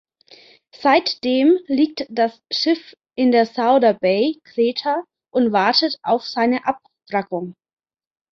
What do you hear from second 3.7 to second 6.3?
Bay", Kreta und wartet auf